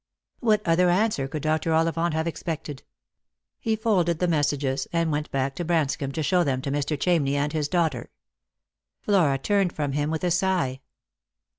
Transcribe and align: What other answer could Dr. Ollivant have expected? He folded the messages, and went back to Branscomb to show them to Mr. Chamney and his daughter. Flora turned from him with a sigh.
What 0.39 0.63
other 0.67 0.89
answer 0.89 1.27
could 1.27 1.43
Dr. 1.43 1.73
Ollivant 1.75 2.15
have 2.15 2.25
expected? 2.25 2.81
He 3.59 3.75
folded 3.75 4.17
the 4.17 4.27
messages, 4.27 4.87
and 4.91 5.11
went 5.11 5.29
back 5.29 5.53
to 5.57 5.63
Branscomb 5.63 6.11
to 6.13 6.23
show 6.23 6.43
them 6.43 6.59
to 6.63 6.71
Mr. 6.71 6.97
Chamney 6.97 7.35
and 7.35 7.53
his 7.53 7.67
daughter. 7.67 8.09
Flora 9.03 9.37
turned 9.37 9.73
from 9.73 9.91
him 9.91 10.09
with 10.09 10.23
a 10.23 10.31
sigh. 10.31 10.81